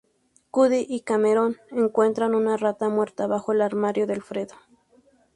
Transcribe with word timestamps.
Cuddy 0.49 0.83
y 0.89 1.01
Cameron 1.01 1.57
encuentran 1.69 2.33
una 2.33 2.57
rata 2.57 2.89
muerta 2.89 3.27
bajo 3.27 3.51
el 3.51 3.61
armario 3.61 4.07
de 4.07 4.13
Alfredo. 4.13 4.55